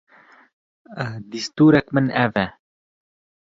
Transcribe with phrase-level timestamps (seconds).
[1.31, 2.45] distûrek min ev e.